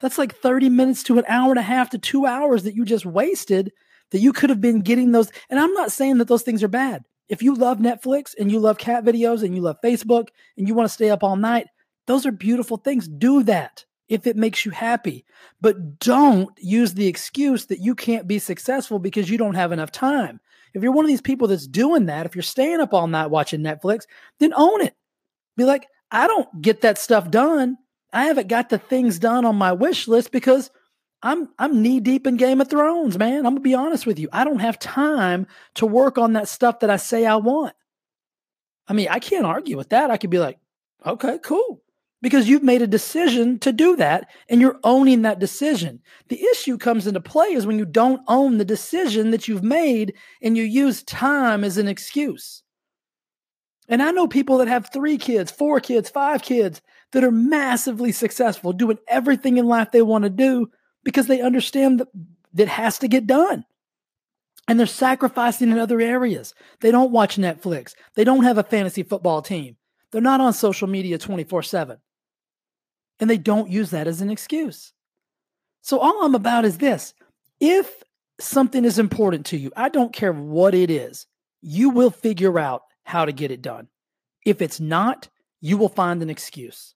That's 0.00 0.18
like 0.18 0.34
30 0.34 0.70
minutes 0.70 1.02
to 1.04 1.18
an 1.18 1.24
hour 1.28 1.50
and 1.50 1.58
a 1.58 1.62
half 1.62 1.90
to 1.90 1.98
two 1.98 2.26
hours 2.26 2.62
that 2.62 2.74
you 2.74 2.84
just 2.84 3.04
wasted 3.04 3.72
that 4.10 4.20
you 4.20 4.32
could 4.32 4.50
have 4.50 4.60
been 4.60 4.80
getting 4.80 5.12
those. 5.12 5.30
And 5.50 5.58
I'm 5.58 5.72
not 5.74 5.92
saying 5.92 6.18
that 6.18 6.28
those 6.28 6.42
things 6.42 6.62
are 6.62 6.68
bad. 6.68 7.02
If 7.28 7.42
you 7.42 7.54
love 7.54 7.78
Netflix 7.78 8.34
and 8.38 8.50
you 8.50 8.58
love 8.58 8.78
cat 8.78 9.04
videos 9.04 9.42
and 9.42 9.54
you 9.54 9.60
love 9.60 9.76
Facebook 9.84 10.28
and 10.56 10.66
you 10.66 10.74
want 10.74 10.88
to 10.88 10.94
stay 10.94 11.10
up 11.10 11.22
all 11.22 11.36
night, 11.36 11.66
those 12.06 12.24
are 12.24 12.32
beautiful 12.32 12.78
things. 12.78 13.06
Do 13.06 13.42
that 13.42 13.84
if 14.08 14.26
it 14.26 14.36
makes 14.36 14.64
you 14.64 14.70
happy. 14.70 15.26
But 15.60 15.98
don't 15.98 16.50
use 16.58 16.94
the 16.94 17.06
excuse 17.06 17.66
that 17.66 17.80
you 17.80 17.94
can't 17.94 18.26
be 18.26 18.38
successful 18.38 18.98
because 18.98 19.28
you 19.28 19.36
don't 19.36 19.54
have 19.54 19.72
enough 19.72 19.92
time. 19.92 20.40
If 20.72 20.82
you're 20.82 20.92
one 20.92 21.04
of 21.04 21.10
these 21.10 21.20
people 21.20 21.48
that's 21.48 21.66
doing 21.66 22.06
that, 22.06 22.24
if 22.24 22.34
you're 22.34 22.42
staying 22.42 22.80
up 22.80 22.94
all 22.94 23.06
night 23.06 23.26
watching 23.26 23.60
Netflix, 23.60 24.04
then 24.40 24.54
own 24.54 24.80
it. 24.82 24.94
Be 25.58 25.64
like, 25.64 25.86
I 26.10 26.26
don't 26.26 26.62
get 26.62 26.80
that 26.82 26.98
stuff 26.98 27.30
done. 27.30 27.76
I 28.12 28.24
haven't 28.24 28.48
got 28.48 28.70
the 28.70 28.78
things 28.78 29.18
done 29.18 29.44
on 29.44 29.56
my 29.56 29.72
wish 29.72 30.08
list 30.08 30.32
because 30.32 30.70
I'm 31.22 31.48
I'm 31.58 31.82
knee 31.82 32.00
deep 32.00 32.26
in 32.26 32.36
Game 32.36 32.60
of 32.60 32.70
Thrones, 32.70 33.18
man. 33.18 33.38
I'm 33.38 33.54
gonna 33.54 33.60
be 33.60 33.74
honest 33.74 34.06
with 34.06 34.18
you. 34.18 34.28
I 34.32 34.44
don't 34.44 34.60
have 34.60 34.78
time 34.78 35.48
to 35.74 35.84
work 35.84 36.16
on 36.16 36.34
that 36.34 36.48
stuff 36.48 36.78
that 36.80 36.90
I 36.90 36.96
say 36.96 37.26
I 37.26 37.36
want. 37.36 37.74
I 38.86 38.92
mean, 38.92 39.08
I 39.10 39.18
can't 39.18 39.44
argue 39.44 39.76
with 39.76 39.90
that. 39.90 40.10
I 40.10 40.16
could 40.16 40.30
be 40.30 40.38
like, 40.38 40.58
okay, 41.04 41.38
cool 41.42 41.82
because 42.20 42.48
you've 42.48 42.62
made 42.62 42.82
a 42.82 42.86
decision 42.86 43.58
to 43.60 43.72
do 43.72 43.96
that 43.96 44.28
and 44.48 44.60
you're 44.60 44.80
owning 44.84 45.22
that 45.22 45.38
decision. 45.38 46.00
The 46.28 46.42
issue 46.52 46.78
comes 46.78 47.06
into 47.06 47.20
play 47.20 47.48
is 47.48 47.66
when 47.66 47.78
you 47.78 47.84
don't 47.84 48.22
own 48.26 48.58
the 48.58 48.64
decision 48.64 49.30
that 49.30 49.46
you've 49.46 49.62
made 49.62 50.14
and 50.42 50.56
you 50.56 50.64
use 50.64 51.02
time 51.02 51.62
as 51.64 51.78
an 51.78 51.88
excuse. 51.88 52.62
And 53.88 54.02
I 54.02 54.10
know 54.10 54.28
people 54.28 54.58
that 54.58 54.68
have 54.68 54.90
three 54.92 55.16
kids, 55.16 55.50
four 55.50 55.80
kids, 55.80 56.10
five 56.10 56.42
kids 56.42 56.82
that 57.12 57.24
are 57.24 57.30
massively 57.30 58.12
successful, 58.12 58.72
doing 58.72 58.98
everything 59.08 59.56
in 59.56 59.66
life 59.66 59.90
they 59.90 60.02
want 60.02 60.24
to 60.24 60.30
do 60.30 60.70
because 61.04 61.26
they 61.26 61.40
understand 61.40 62.00
that 62.00 62.08
that 62.54 62.68
has 62.68 62.98
to 62.98 63.08
get 63.08 63.26
done. 63.26 63.64
And 64.66 64.78
they're 64.78 64.86
sacrificing 64.86 65.70
in 65.70 65.78
other 65.78 66.00
areas. 66.00 66.54
They 66.80 66.90
don't 66.90 67.12
watch 67.12 67.36
Netflix. 67.36 67.94
They 68.14 68.24
don't 68.24 68.44
have 68.44 68.58
a 68.58 68.62
fantasy 68.62 69.02
football 69.02 69.40
team. 69.40 69.76
They're 70.10 70.20
not 70.20 70.40
on 70.40 70.52
social 70.52 70.88
media 70.88 71.16
24 71.16 71.62
7. 71.62 71.98
And 73.20 73.30
they 73.30 73.38
don't 73.38 73.70
use 73.70 73.90
that 73.90 74.06
as 74.06 74.20
an 74.20 74.30
excuse. 74.30 74.92
So 75.80 75.98
all 75.98 76.22
I'm 76.22 76.34
about 76.34 76.66
is 76.66 76.78
this 76.78 77.14
if 77.60 78.02
something 78.38 78.84
is 78.84 78.98
important 78.98 79.46
to 79.46 79.56
you, 79.56 79.72
I 79.76 79.88
don't 79.88 80.12
care 80.12 80.32
what 80.32 80.74
it 80.74 80.90
is, 80.90 81.26
you 81.62 81.90
will 81.90 82.10
figure 82.10 82.58
out 82.58 82.82
how 83.08 83.24
to 83.24 83.32
get 83.32 83.50
it 83.50 83.62
done. 83.62 83.88
If 84.44 84.60
it's 84.60 84.80
not, 84.80 85.28
you 85.62 85.78
will 85.78 85.88
find 85.88 86.22
an 86.22 86.28
excuse. 86.28 86.94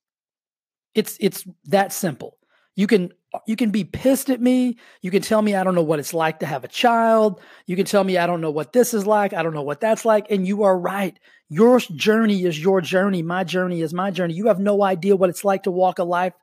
It's 0.95 1.17
it's 1.21 1.47
that 1.65 1.91
simple. 1.91 2.37
You 2.77 2.87
can 2.87 3.13
you 3.47 3.57
can 3.57 3.71
be 3.71 3.85
pissed 3.85 4.29
at 4.29 4.41
me. 4.41 4.77
You 5.01 5.11
can 5.11 5.23
tell 5.23 5.41
me 5.41 5.55
I 5.55 5.65
don't 5.65 5.75
know 5.75 5.83
what 5.83 5.99
it's 5.99 6.13
like 6.13 6.41
to 6.41 6.47
have 6.47 6.65
a 6.65 6.69
child. 6.69 7.41
You 7.67 7.77
can 7.77 7.87
tell 7.87 8.05
me 8.05 8.19
I 8.19 8.27
don't 8.27 8.43
know 8.43 8.51
what 8.51 8.75
this 8.75 8.93
is 8.93 9.07
like. 9.07 9.33
I 9.33 9.43
don't 9.43 9.55
know 9.55 9.63
what 9.63 9.81
that's 9.81 10.05
like. 10.05 10.31
And 10.31 10.47
you 10.47 10.65
are 10.65 10.79
right. 10.79 11.19
Your 11.49 11.81
journey 11.81 12.45
is 12.45 12.63
your 12.63 12.83
journey. 12.83 13.23
My 13.23 13.43
journey 13.43 13.81
is 13.81 13.95
my 13.95 14.11
journey. 14.11 14.35
You 14.35 14.49
have 14.49 14.61
no 14.61 14.83
idea 14.83 15.17
what 15.17 15.31
it's 15.31 15.47
like 15.47 15.63
to 15.63 15.71
walk 15.71 15.99
a 15.99 16.05
life, 16.05 16.35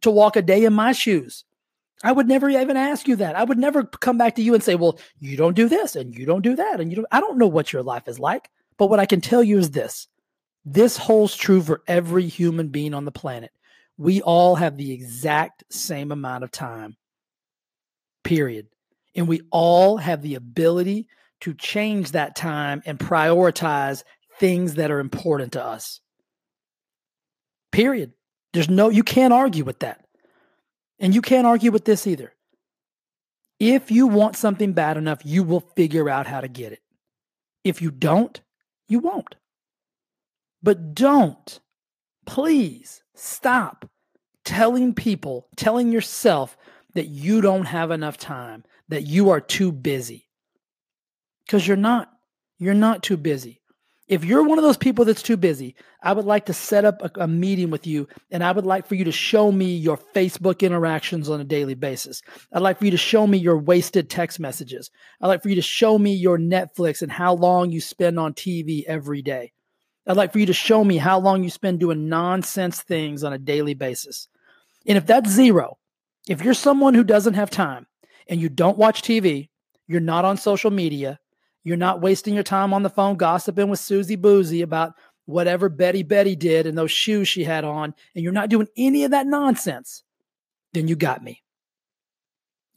to 0.00 0.10
walk 0.10 0.36
a 0.36 0.42
day 0.42 0.64
in 0.64 0.72
my 0.72 0.92
shoes. 0.92 1.44
I 2.02 2.12
would 2.12 2.28
never 2.28 2.48
even 2.48 2.78
ask 2.78 3.06
you 3.06 3.16
that. 3.16 3.36
I 3.36 3.44
would 3.44 3.58
never 3.58 3.84
come 3.84 4.16
back 4.16 4.36
to 4.36 4.42
you 4.42 4.54
and 4.54 4.62
say, 4.62 4.74
well, 4.74 4.98
you 5.20 5.36
don't 5.36 5.56
do 5.56 5.68
this 5.68 5.96
and 5.96 6.16
you 6.16 6.24
don't 6.24 6.42
do 6.42 6.56
that. 6.56 6.80
And 6.80 6.90
you 6.90 6.96
don't, 6.96 7.08
I 7.12 7.20
don't 7.20 7.36
know 7.36 7.46
what 7.46 7.74
your 7.74 7.82
life 7.82 8.08
is 8.08 8.18
like. 8.18 8.48
But 8.78 8.86
what 8.86 9.00
I 9.00 9.06
can 9.06 9.20
tell 9.20 9.42
you 9.42 9.58
is 9.58 9.70
this 9.70 10.08
this 10.64 10.96
holds 10.96 11.36
true 11.36 11.62
for 11.62 11.82
every 11.86 12.26
human 12.26 12.68
being 12.68 12.94
on 12.94 13.04
the 13.04 13.12
planet 13.12 13.52
we 13.98 14.22
all 14.22 14.54
have 14.54 14.76
the 14.76 14.92
exact 14.92 15.64
same 15.70 16.12
amount 16.12 16.44
of 16.44 16.52
time, 16.52 16.96
period. 18.22 18.68
And 19.14 19.26
we 19.26 19.42
all 19.50 19.96
have 19.96 20.22
the 20.22 20.36
ability 20.36 21.08
to 21.40 21.52
change 21.52 22.12
that 22.12 22.36
time 22.36 22.80
and 22.86 22.98
prioritize 22.98 24.04
things 24.38 24.74
that 24.74 24.92
are 24.92 25.00
important 25.00 25.52
to 25.52 25.64
us. 25.64 26.00
Period. 27.72 28.12
There's 28.52 28.70
no, 28.70 28.88
you 28.88 29.02
can't 29.02 29.34
argue 29.34 29.64
with 29.64 29.80
that. 29.80 30.04
And 31.00 31.14
you 31.14 31.20
can't 31.20 31.46
argue 31.46 31.72
with 31.72 31.84
this 31.84 32.06
either. 32.06 32.32
If 33.58 33.90
you 33.90 34.06
want 34.06 34.36
something 34.36 34.72
bad 34.72 34.96
enough, 34.96 35.20
you 35.24 35.42
will 35.42 35.60
figure 35.60 36.08
out 36.08 36.28
how 36.28 36.40
to 36.40 36.48
get 36.48 36.72
it. 36.72 36.80
If 37.64 37.82
you 37.82 37.90
don't, 37.90 38.40
you 38.88 38.98
won't. 38.98 39.36
But 40.62 40.94
don't, 40.94 41.60
please, 42.26 43.02
Stop 43.20 43.90
telling 44.44 44.94
people, 44.94 45.48
telling 45.56 45.90
yourself 45.90 46.56
that 46.94 47.08
you 47.08 47.40
don't 47.40 47.64
have 47.64 47.90
enough 47.90 48.16
time, 48.16 48.64
that 48.88 49.02
you 49.02 49.30
are 49.30 49.40
too 49.40 49.72
busy. 49.72 50.28
Because 51.44 51.66
you're 51.66 51.76
not. 51.76 52.12
You're 52.60 52.74
not 52.74 53.02
too 53.02 53.16
busy. 53.16 53.60
If 54.08 54.24
you're 54.24 54.42
one 54.42 54.56
of 54.56 54.64
those 54.64 54.78
people 54.78 55.04
that's 55.04 55.22
too 55.22 55.36
busy, 55.36 55.74
I 56.02 56.14
would 56.14 56.24
like 56.24 56.46
to 56.46 56.54
set 56.54 56.86
up 56.86 57.02
a, 57.02 57.24
a, 57.24 57.28
meeting 57.28 57.70
with 57.70 57.86
you 57.86 58.08
and 58.30 58.42
I 58.42 58.52
would 58.52 58.64
like 58.64 58.86
for 58.86 58.94
you 58.94 59.04
to 59.04 59.12
show 59.12 59.52
me 59.52 59.76
your 59.76 59.98
Facebook 59.98 60.60
interactions 60.60 61.28
on 61.28 61.42
a 61.42 61.44
daily 61.44 61.74
basis. 61.74 62.22
I'd 62.50 62.62
like 62.62 62.78
for 62.78 62.86
you 62.86 62.90
to 62.90 62.96
show 62.96 63.26
me 63.26 63.36
your 63.36 63.58
wasted 63.58 64.08
text 64.08 64.40
messages. 64.40 64.90
I'd 65.20 65.26
like 65.26 65.42
for 65.42 65.50
you 65.50 65.56
to 65.56 65.62
show 65.62 65.98
me 65.98 66.14
your 66.14 66.38
Netflix 66.38 67.02
and 67.02 67.12
how 67.12 67.34
long 67.34 67.70
you 67.70 67.82
spend 67.82 68.18
on 68.18 68.32
TV 68.32 68.82
every 68.86 69.20
day. 69.20 69.52
I'd 70.06 70.16
like 70.16 70.32
for 70.32 70.38
you 70.38 70.46
to 70.46 70.54
show 70.54 70.82
me 70.82 70.96
how 70.96 71.20
long 71.20 71.44
you 71.44 71.50
spend 71.50 71.78
doing 71.78 72.08
nonsense 72.08 72.80
things 72.80 73.22
on 73.22 73.34
a 73.34 73.38
daily 73.38 73.74
basis. 73.74 74.28
And 74.86 74.96
if 74.96 75.04
that's 75.04 75.28
zero, 75.28 75.76
if 76.26 76.42
you're 76.42 76.54
someone 76.54 76.94
who 76.94 77.04
doesn't 77.04 77.34
have 77.34 77.50
time 77.50 77.86
and 78.26 78.40
you 78.40 78.48
don't 78.48 78.78
watch 78.78 79.02
TV, 79.02 79.50
you're 79.86 80.00
not 80.00 80.24
on 80.24 80.38
social 80.38 80.70
media, 80.70 81.20
you're 81.68 81.76
not 81.76 82.00
wasting 82.00 82.34
your 82.34 82.42
time 82.42 82.72
on 82.72 82.82
the 82.82 82.90
phone 82.90 83.16
gossiping 83.16 83.68
with 83.68 83.78
Susie 83.78 84.16
Boozy 84.16 84.62
about 84.62 84.94
whatever 85.26 85.68
Betty 85.68 86.02
Betty 86.02 86.34
did 86.34 86.66
and 86.66 86.76
those 86.76 86.90
shoes 86.90 87.28
she 87.28 87.44
had 87.44 87.64
on, 87.64 87.94
and 88.14 88.24
you're 88.24 88.32
not 88.32 88.48
doing 88.48 88.68
any 88.76 89.04
of 89.04 89.10
that 89.10 89.26
nonsense, 89.26 90.02
then 90.72 90.88
you 90.88 90.96
got 90.96 91.22
me. 91.22 91.42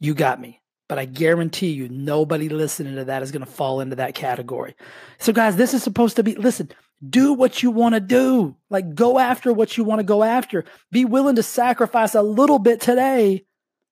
You 0.00 0.14
got 0.14 0.40
me. 0.40 0.60
But 0.88 0.98
I 0.98 1.06
guarantee 1.06 1.70
you, 1.70 1.88
nobody 1.88 2.50
listening 2.50 2.96
to 2.96 3.06
that 3.06 3.22
is 3.22 3.32
going 3.32 3.44
to 3.44 3.50
fall 3.50 3.80
into 3.80 3.96
that 3.96 4.14
category. 4.14 4.76
So, 5.18 5.32
guys, 5.32 5.56
this 5.56 5.72
is 5.72 5.82
supposed 5.82 6.16
to 6.16 6.22
be 6.22 6.34
listen, 6.34 6.68
do 7.08 7.32
what 7.32 7.62
you 7.62 7.70
want 7.70 7.94
to 7.94 8.00
do. 8.00 8.56
Like, 8.68 8.94
go 8.94 9.18
after 9.18 9.54
what 9.54 9.78
you 9.78 9.84
want 9.84 10.00
to 10.00 10.04
go 10.04 10.22
after. 10.22 10.66
Be 10.90 11.06
willing 11.06 11.36
to 11.36 11.42
sacrifice 11.42 12.14
a 12.14 12.22
little 12.22 12.58
bit 12.58 12.82
today 12.82 13.46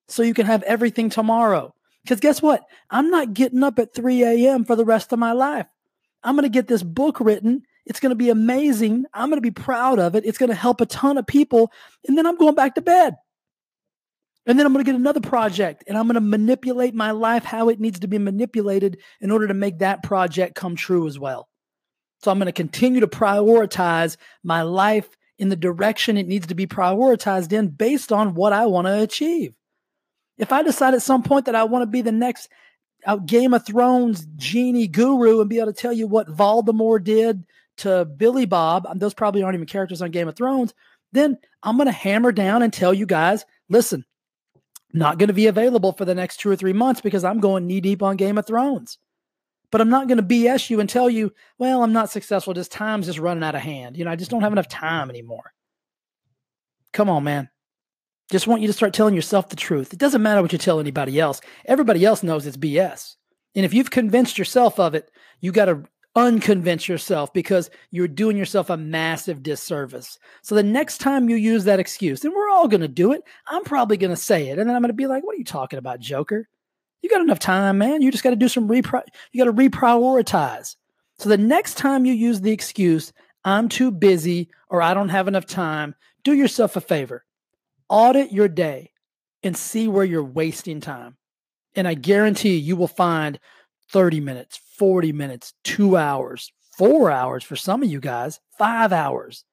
so 0.08 0.22
you 0.22 0.34
can 0.34 0.44
have 0.44 0.62
everything 0.64 1.08
tomorrow. 1.08 1.74
Because 2.02 2.20
guess 2.20 2.40
what? 2.40 2.62
I'm 2.90 3.10
not 3.10 3.34
getting 3.34 3.62
up 3.62 3.78
at 3.78 3.94
3 3.94 4.22
a.m. 4.22 4.64
for 4.64 4.76
the 4.76 4.84
rest 4.84 5.12
of 5.12 5.18
my 5.18 5.32
life. 5.32 5.66
I'm 6.22 6.34
going 6.34 6.44
to 6.44 6.48
get 6.48 6.66
this 6.66 6.82
book 6.82 7.20
written. 7.20 7.62
It's 7.86 8.00
going 8.00 8.10
to 8.10 8.16
be 8.16 8.30
amazing. 8.30 9.04
I'm 9.12 9.30
going 9.30 9.38
to 9.38 9.42
be 9.42 9.50
proud 9.50 9.98
of 9.98 10.14
it. 10.14 10.24
It's 10.24 10.38
going 10.38 10.50
to 10.50 10.54
help 10.54 10.80
a 10.80 10.86
ton 10.86 11.18
of 11.18 11.26
people. 11.26 11.72
And 12.06 12.16
then 12.16 12.26
I'm 12.26 12.36
going 12.36 12.54
back 12.54 12.74
to 12.74 12.82
bed. 12.82 13.16
And 14.46 14.58
then 14.58 14.66
I'm 14.66 14.72
going 14.72 14.84
to 14.84 14.90
get 14.90 14.98
another 14.98 15.20
project 15.20 15.84
and 15.86 15.96
I'm 15.96 16.06
going 16.06 16.14
to 16.14 16.20
manipulate 16.20 16.94
my 16.94 17.10
life 17.10 17.44
how 17.44 17.68
it 17.68 17.78
needs 17.78 18.00
to 18.00 18.08
be 18.08 18.18
manipulated 18.18 18.98
in 19.20 19.30
order 19.30 19.46
to 19.46 19.54
make 19.54 19.78
that 19.78 20.02
project 20.02 20.54
come 20.54 20.76
true 20.76 21.06
as 21.06 21.18
well. 21.18 21.48
So 22.22 22.30
I'm 22.30 22.38
going 22.38 22.46
to 22.46 22.52
continue 22.52 23.00
to 23.00 23.06
prioritize 23.06 24.16
my 24.42 24.62
life 24.62 25.08
in 25.38 25.48
the 25.48 25.56
direction 25.56 26.16
it 26.16 26.26
needs 26.26 26.46
to 26.48 26.54
be 26.54 26.66
prioritized 26.66 27.52
in 27.52 27.68
based 27.68 28.12
on 28.12 28.34
what 28.34 28.52
I 28.52 28.66
want 28.66 28.86
to 28.86 29.00
achieve. 29.00 29.54
If 30.40 30.52
I 30.52 30.62
decide 30.62 30.94
at 30.94 31.02
some 31.02 31.22
point 31.22 31.46
that 31.46 31.54
I 31.54 31.64
want 31.64 31.82
to 31.82 31.86
be 31.86 32.02
the 32.02 32.12
next 32.12 32.48
uh, 33.06 33.16
Game 33.16 33.54
of 33.54 33.64
Thrones 33.64 34.26
genie 34.36 34.88
guru 34.88 35.40
and 35.40 35.50
be 35.50 35.58
able 35.58 35.72
to 35.72 35.80
tell 35.80 35.92
you 35.92 36.06
what 36.06 36.28
Voldemort 36.28 37.04
did 37.04 37.44
to 37.78 38.04
Billy 38.04 38.46
Bob, 38.46 38.86
um, 38.86 38.98
those 38.98 39.14
probably 39.14 39.42
aren't 39.42 39.54
even 39.54 39.66
characters 39.66 40.02
on 40.02 40.10
Game 40.10 40.28
of 40.28 40.36
Thrones, 40.36 40.74
then 41.12 41.38
I'm 41.62 41.76
going 41.76 41.86
to 41.86 41.92
hammer 41.92 42.32
down 42.32 42.62
and 42.62 42.72
tell 42.72 42.94
you 42.94 43.06
guys 43.06 43.44
listen, 43.68 44.04
not 44.92 45.18
going 45.18 45.28
to 45.28 45.34
be 45.34 45.46
available 45.46 45.92
for 45.92 46.04
the 46.04 46.14
next 46.14 46.38
two 46.38 46.50
or 46.50 46.56
three 46.56 46.72
months 46.72 47.00
because 47.00 47.22
I'm 47.22 47.40
going 47.40 47.66
knee 47.66 47.80
deep 47.80 48.02
on 48.02 48.16
Game 48.16 48.38
of 48.38 48.46
Thrones. 48.46 48.98
But 49.70 49.80
I'm 49.80 49.90
not 49.90 50.08
going 50.08 50.18
to 50.18 50.24
BS 50.24 50.68
you 50.68 50.80
and 50.80 50.88
tell 50.88 51.08
you, 51.08 51.32
well, 51.58 51.84
I'm 51.84 51.92
not 51.92 52.10
successful. 52.10 52.54
Just 52.54 52.72
time's 52.72 53.06
just 53.06 53.20
running 53.20 53.44
out 53.44 53.54
of 53.54 53.60
hand. 53.60 53.96
You 53.96 54.04
know, 54.04 54.10
I 54.10 54.16
just 54.16 54.30
don't 54.30 54.42
have 54.42 54.52
enough 54.52 54.66
time 54.68 55.10
anymore. 55.10 55.52
Come 56.92 57.08
on, 57.08 57.22
man. 57.22 57.48
Just 58.30 58.46
want 58.46 58.60
you 58.62 58.68
to 58.68 58.72
start 58.72 58.94
telling 58.94 59.14
yourself 59.14 59.48
the 59.48 59.56
truth. 59.56 59.92
It 59.92 59.98
doesn't 59.98 60.22
matter 60.22 60.40
what 60.40 60.52
you 60.52 60.58
tell 60.58 60.78
anybody 60.78 61.18
else. 61.18 61.40
Everybody 61.64 62.04
else 62.04 62.22
knows 62.22 62.46
it's 62.46 62.56
BS. 62.56 63.16
And 63.56 63.64
if 63.64 63.74
you've 63.74 63.90
convinced 63.90 64.38
yourself 64.38 64.78
of 64.78 64.94
it, 64.94 65.10
you 65.40 65.50
got 65.50 65.64
to 65.64 65.82
unconvince 66.16 66.86
yourself 66.86 67.32
because 67.32 67.70
you're 67.90 68.06
doing 68.06 68.36
yourself 68.36 68.70
a 68.70 68.76
massive 68.76 69.42
disservice. 69.42 70.16
So 70.42 70.54
the 70.54 70.62
next 70.62 70.98
time 70.98 71.28
you 71.28 71.34
use 71.34 71.64
that 71.64 71.80
excuse, 71.80 72.24
and 72.24 72.32
we're 72.32 72.48
all 72.50 72.68
going 72.68 72.82
to 72.82 72.88
do 72.88 73.12
it, 73.12 73.22
I'm 73.48 73.64
probably 73.64 73.96
going 73.96 74.10
to 74.10 74.16
say 74.16 74.48
it. 74.48 74.60
And 74.60 74.68
then 74.68 74.76
I'm 74.76 74.82
going 74.82 74.90
to 74.90 74.94
be 74.94 75.08
like, 75.08 75.24
what 75.24 75.34
are 75.34 75.38
you 75.38 75.44
talking 75.44 75.80
about, 75.80 75.98
Joker? 75.98 76.48
You 77.02 77.10
got 77.10 77.22
enough 77.22 77.40
time, 77.40 77.78
man. 77.78 78.00
You 78.00 78.12
just 78.12 78.22
got 78.22 78.30
to 78.30 78.36
do 78.36 78.48
some 78.48 78.68
repri- 78.68 79.02
you 79.32 79.44
got 79.44 79.50
to 79.50 79.70
reprioritize. 79.70 80.76
So 81.18 81.28
the 81.28 81.38
next 81.38 81.74
time 81.78 82.04
you 82.04 82.12
use 82.12 82.40
the 82.40 82.52
excuse, 82.52 83.12
I'm 83.44 83.68
too 83.68 83.90
busy 83.90 84.50
or 84.68 84.82
I 84.82 84.94
don't 84.94 85.08
have 85.08 85.26
enough 85.26 85.46
time, 85.46 85.96
do 86.22 86.32
yourself 86.32 86.76
a 86.76 86.80
favor 86.80 87.24
audit 87.90 88.32
your 88.32 88.48
day 88.48 88.92
and 89.42 89.56
see 89.56 89.88
where 89.88 90.04
you're 90.04 90.24
wasting 90.24 90.80
time. 90.80 91.16
And 91.74 91.86
I 91.86 91.94
guarantee 91.94 92.56
you 92.56 92.76
will 92.76 92.88
find 92.88 93.38
30 93.90 94.20
minutes, 94.20 94.58
40 94.78 95.12
minutes, 95.12 95.52
two 95.64 95.96
hours, 95.96 96.52
four 96.78 97.10
hours 97.10 97.44
for 97.44 97.56
some 97.56 97.82
of 97.82 97.90
you 97.90 98.00
guys, 98.00 98.40
five 98.56 98.92
hours 98.92 99.44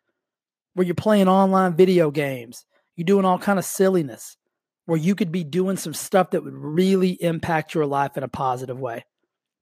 where 0.74 0.86
you're 0.86 0.96
playing 0.96 1.28
online 1.28 1.76
video 1.76 2.12
games, 2.12 2.66
you're 2.96 3.06
doing 3.06 3.26
all 3.26 3.40
kind 3.40 3.60
of 3.60 3.66
silliness 3.66 4.38
where 4.86 4.98
you 4.98 5.16
could 5.16 5.32
be 5.32 5.44
doing 5.44 5.76
some 5.76 5.94
stuff 5.94 6.32
that 6.32 6.44
would 6.44 6.54
really 6.54 7.22
impact 7.22 7.74
your 7.74 7.86
life 7.86 8.16
in 8.16 8.24
a 8.24 8.28
positive 8.28 8.80
way, 8.80 9.04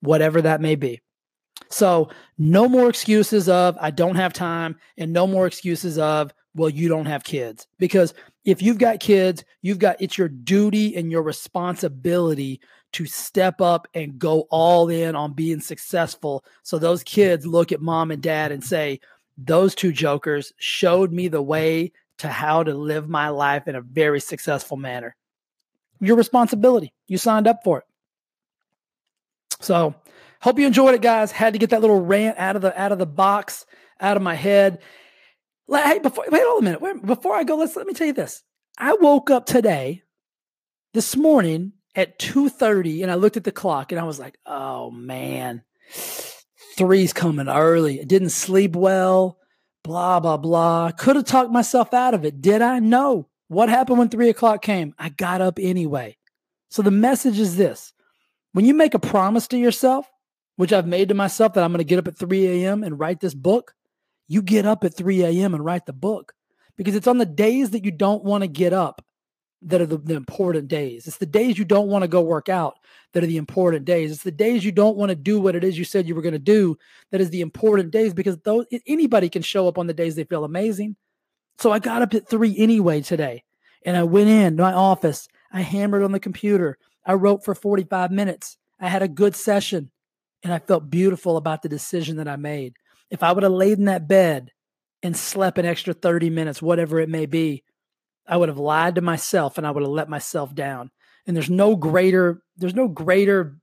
whatever 0.01 0.41
that 0.41 0.61
may 0.61 0.75
be. 0.75 1.01
So, 1.69 2.09
no 2.37 2.67
more 2.67 2.89
excuses 2.89 3.47
of 3.49 3.77
I 3.79 3.91
don't 3.91 4.17
have 4.17 4.33
time 4.33 4.75
and 4.97 5.13
no 5.13 5.25
more 5.25 5.47
excuses 5.47 5.97
of 5.97 6.33
well 6.55 6.69
you 6.69 6.87
don't 6.87 7.05
have 7.05 7.23
kids 7.23 7.67
because 7.77 8.13
if 8.45 8.61
you've 8.61 8.77
got 8.77 8.99
kids, 8.99 9.43
you've 9.61 9.79
got 9.79 9.97
it's 9.99 10.17
your 10.17 10.29
duty 10.29 10.95
and 10.95 11.11
your 11.11 11.21
responsibility 11.21 12.61
to 12.93 13.05
step 13.05 13.59
up 13.59 13.87
and 13.93 14.17
go 14.17 14.47
all 14.49 14.89
in 14.89 15.15
on 15.15 15.33
being 15.33 15.59
successful. 15.59 16.45
So 16.63 16.79
those 16.79 17.03
kids 17.03 17.45
look 17.45 17.71
at 17.71 17.81
mom 17.81 18.11
and 18.11 18.21
dad 18.21 18.51
and 18.51 18.63
say, 18.63 19.01
those 19.37 19.75
two 19.75 19.91
jokers 19.91 20.53
showed 20.57 21.11
me 21.11 21.27
the 21.27 21.41
way 21.41 21.91
to 22.19 22.29
how 22.29 22.63
to 22.63 22.73
live 22.73 23.09
my 23.09 23.29
life 23.29 23.67
in 23.67 23.75
a 23.75 23.81
very 23.81 24.21
successful 24.21 24.77
manner. 24.77 25.15
Your 25.99 26.15
responsibility. 26.15 26.93
You 27.07 27.17
signed 27.17 27.47
up 27.47 27.63
for 27.63 27.79
it. 27.79 27.83
So, 29.59 29.95
hope 30.41 30.59
you 30.59 30.67
enjoyed 30.67 30.95
it 30.95 31.01
guys. 31.01 31.31
Had 31.31 31.53
to 31.53 31.59
get 31.59 31.71
that 31.71 31.81
little 31.81 32.01
rant 32.01 32.37
out 32.37 32.55
of 32.55 32.61
the 32.61 32.79
out 32.79 32.91
of 32.91 32.99
the 32.99 33.05
box, 33.05 33.65
out 33.99 34.17
of 34.17 34.23
my 34.23 34.35
head. 34.35 34.79
Hey, 35.67 35.99
before 35.99 36.25
wait 36.29 36.41
a 36.41 36.61
minute. 36.61 36.81
Wait, 36.81 37.05
before 37.05 37.35
I 37.35 37.43
go, 37.43 37.55
let's 37.55 37.75
let 37.75 37.87
me 37.87 37.93
tell 37.93 38.07
you 38.07 38.13
this. 38.13 38.43
I 38.77 38.93
woke 38.93 39.29
up 39.29 39.45
today, 39.45 40.03
this 40.93 41.15
morning 41.15 41.73
at 41.95 42.19
2:30, 42.19 43.03
and 43.03 43.11
I 43.11 43.15
looked 43.15 43.37
at 43.37 43.43
the 43.43 43.51
clock 43.51 43.91
and 43.91 43.99
I 43.99 44.03
was 44.03 44.19
like, 44.19 44.37
oh 44.45 44.91
man, 44.91 45.63
three's 46.77 47.13
coming 47.13 47.47
early. 47.47 48.01
I 48.01 48.03
didn't 48.03 48.29
sleep 48.29 48.75
well, 48.75 49.39
blah, 49.83 50.19
blah, 50.19 50.37
blah. 50.37 50.91
Could 50.91 51.15
have 51.15 51.25
talked 51.25 51.51
myself 51.51 51.93
out 51.93 52.13
of 52.13 52.25
it. 52.25 52.41
Did 52.41 52.61
I? 52.61 52.79
No. 52.79 53.29
What 53.47 53.69
happened 53.69 53.99
when 53.99 54.09
three 54.09 54.29
o'clock 54.29 54.61
came? 54.61 54.95
I 54.97 55.09
got 55.09 55.41
up 55.41 55.59
anyway. 55.61 56.17
So 56.69 56.81
the 56.81 56.91
message 56.91 57.39
is 57.39 57.57
this 57.57 57.93
when 58.53 58.65
you 58.65 58.73
make 58.73 58.93
a 58.93 58.99
promise 58.99 59.47
to 59.49 59.57
yourself, 59.57 60.09
which 60.55 60.73
I've 60.73 60.87
made 60.87 61.09
to 61.09 61.15
myself 61.15 61.53
that 61.53 61.63
I'm 61.63 61.71
going 61.71 61.79
to 61.79 61.83
get 61.83 61.99
up 61.99 62.07
at 62.07 62.17
3 62.17 62.47
a.m. 62.47 62.83
and 62.83 62.99
write 62.99 63.19
this 63.19 63.33
book, 63.33 63.73
you 64.27 64.41
get 64.41 64.65
up 64.65 64.83
at 64.83 64.95
3 64.95 65.23
a.m. 65.23 65.53
and 65.53 65.63
write 65.63 65.85
the 65.85 65.93
book 65.93 66.33
because 66.77 66.95
it's 66.95 67.07
on 67.07 67.17
the 67.17 67.25
days 67.25 67.71
that 67.71 67.85
you 67.85 67.91
don't 67.91 68.23
want 68.23 68.43
to 68.43 68.47
get 68.47 68.73
up 68.73 69.03
that 69.61 69.81
are 69.81 69.85
the, 69.85 69.97
the, 69.97 70.15
important 70.15 70.67
days. 70.67 71.07
It's 71.07 71.17
the 71.17 71.25
days 71.25 71.57
you 71.57 71.65
don't 71.65 71.87
want 71.87 72.03
to 72.03 72.07
go 72.07 72.21
work 72.21 72.49
out 72.49 72.77
that 73.13 73.23
are 73.23 73.27
the 73.27 73.37
important 73.37 73.85
days. 73.85 74.11
It's 74.11 74.23
the 74.23 74.31
days 74.31 74.63
you 74.63 74.71
don't 74.71 74.97
want 74.97 75.09
to 75.09 75.15
do 75.15 75.39
what 75.39 75.55
it 75.55 75.63
is 75.63 75.77
you 75.77 75.85
said 75.85 76.07
you 76.07 76.13
were 76.13 76.21
going 76.21 76.33
to 76.33 76.39
do 76.39 76.77
that 77.11 77.21
is 77.21 77.31
the 77.31 77.41
important 77.41 77.91
days 77.91 78.13
because 78.13 78.37
those 78.39 78.65
anybody 78.85 79.29
can 79.29 79.41
show 79.41 79.67
up 79.67 79.77
on 79.77 79.87
the 79.87 79.93
days 79.93 80.15
they 80.15 80.23
feel 80.23 80.43
amazing. 80.43 80.95
So 81.57 81.71
I 81.71 81.79
got 81.79 82.01
up 82.01 82.13
at 82.13 82.29
3 82.29 82.55
anyway 82.57 83.01
today 83.01 83.43
and 83.85 83.97
I 83.97 84.03
went 84.03 84.29
in 84.29 84.55
my 84.55 84.73
office. 84.73 85.27
I 85.51 85.61
hammered 85.61 86.03
on 86.03 86.11
the 86.11 86.19
computer. 86.19 86.77
I 87.05 87.13
wrote 87.13 87.43
for 87.43 87.55
45 87.55 88.11
minutes. 88.11 88.57
I 88.79 88.89
had 88.89 89.01
a 89.01 89.07
good 89.07 89.35
session 89.35 89.89
and 90.43 90.53
I 90.53 90.59
felt 90.59 90.89
beautiful 90.89 91.37
about 91.37 91.61
the 91.61 91.69
decision 91.69 92.17
that 92.17 92.27
I 92.27 92.35
made. 92.35 92.75
If 93.09 93.23
I 93.23 93.31
would 93.31 93.43
have 93.43 93.51
laid 93.51 93.77
in 93.77 93.85
that 93.85 94.07
bed 94.07 94.51
and 95.03 95.15
slept 95.15 95.57
an 95.57 95.65
extra 95.65 95.93
30 95.93 96.29
minutes, 96.29 96.61
whatever 96.61 96.99
it 96.99 97.09
may 97.09 97.25
be, 97.25 97.63
I 98.27 98.37
would 98.37 98.49
have 98.49 98.57
lied 98.57 98.95
to 98.95 99.01
myself 99.01 99.57
and 99.57 99.67
I 99.67 99.71
would 99.71 99.83
have 99.83 99.91
let 99.91 100.09
myself 100.09 100.53
down. 100.55 100.91
And 101.27 101.35
there's 101.35 101.49
no 101.49 101.75
greater, 101.75 102.41
there's 102.57 102.75
no 102.75 102.87
greater, 102.87 103.57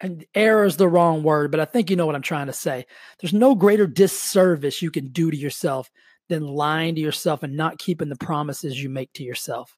and 0.00 0.24
error 0.34 0.64
is 0.64 0.76
the 0.76 0.88
wrong 0.88 1.22
word, 1.22 1.50
but 1.50 1.60
I 1.60 1.64
think 1.64 1.88
you 1.88 1.96
know 1.96 2.06
what 2.06 2.14
I'm 2.14 2.22
trying 2.22 2.48
to 2.48 2.52
say. 2.52 2.86
There's 3.20 3.32
no 3.32 3.54
greater 3.54 3.86
disservice 3.86 4.82
you 4.82 4.90
can 4.90 5.08
do 5.08 5.30
to 5.30 5.36
yourself 5.36 5.90
than 6.28 6.46
lying 6.46 6.94
to 6.94 7.00
yourself 7.00 7.42
and 7.42 7.56
not 7.56 7.78
keeping 7.78 8.08
the 8.08 8.16
promises 8.16 8.82
you 8.82 8.88
make 8.88 9.12
to 9.14 9.22
yourself. 9.22 9.76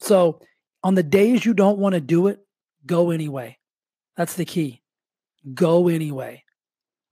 So 0.00 0.40
on 0.82 0.94
the 0.94 1.02
days 1.02 1.44
you 1.44 1.54
don't 1.54 1.78
want 1.78 1.94
to 1.94 2.00
do 2.00 2.28
it, 2.28 2.40
go 2.86 3.10
anyway. 3.10 3.58
That's 4.16 4.34
the 4.34 4.44
key. 4.44 4.82
Go 5.52 5.88
anyway. 5.88 6.43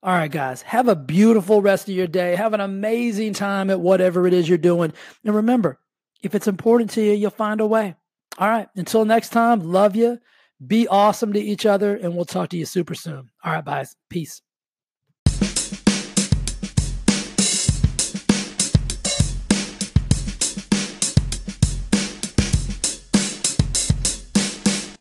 All 0.04 0.12
right, 0.12 0.30
guys, 0.30 0.62
have 0.62 0.88
a 0.88 0.96
beautiful 0.96 1.62
rest 1.62 1.88
of 1.88 1.94
your 1.94 2.08
day. 2.08 2.34
Have 2.34 2.54
an 2.54 2.60
amazing 2.60 3.34
time 3.34 3.70
at 3.70 3.80
whatever 3.80 4.26
it 4.26 4.34
is 4.34 4.48
you're 4.48 4.58
doing. 4.58 4.92
And 5.24 5.34
remember, 5.34 5.78
If 6.22 6.34
it's 6.34 6.46
important 6.46 6.90
to 6.90 7.02
you, 7.02 7.12
you'll 7.12 7.30
find 7.30 7.60
a 7.60 7.66
way. 7.66 7.96
All 8.38 8.48
right. 8.48 8.68
Until 8.76 9.04
next 9.04 9.30
time, 9.30 9.60
love 9.60 9.96
you. 9.96 10.18
Be 10.64 10.86
awesome 10.86 11.32
to 11.32 11.40
each 11.40 11.66
other, 11.66 11.96
and 11.96 12.14
we'll 12.14 12.24
talk 12.24 12.50
to 12.50 12.56
you 12.56 12.64
super 12.64 12.94
soon. 12.94 13.30
All 13.44 13.52
right, 13.52 13.64
guys. 13.64 13.96
Peace. 14.08 14.40